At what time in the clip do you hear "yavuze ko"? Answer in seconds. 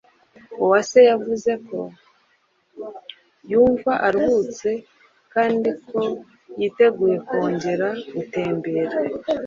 1.09-1.79